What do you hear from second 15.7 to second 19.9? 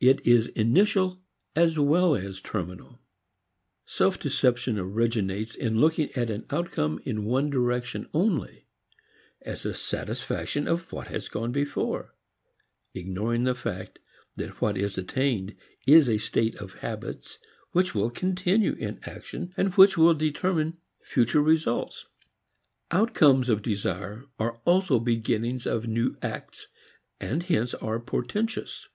is a state of habits which will continue in action and